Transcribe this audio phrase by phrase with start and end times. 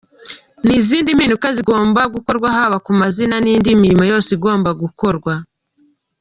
[0.65, 5.33] N’izindi mpinduka zigomba gukorwa haba ku mazina n’indi mirimo yose igomba gukorwa.